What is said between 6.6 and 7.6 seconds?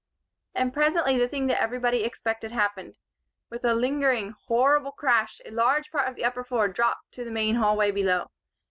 dropped to the main